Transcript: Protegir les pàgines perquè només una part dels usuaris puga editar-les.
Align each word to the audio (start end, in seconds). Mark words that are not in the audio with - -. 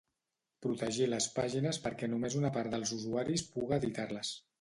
Protegir 0.65 1.09
les 1.09 1.27
pàgines 1.35 1.79
perquè 1.83 2.09
només 2.13 2.37
una 2.39 2.51
part 2.55 2.73
dels 2.77 2.95
usuaris 2.97 3.45
puga 3.53 3.79
editar-les. 3.83 4.33